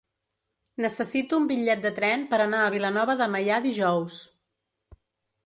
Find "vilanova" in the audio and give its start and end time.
2.77-3.17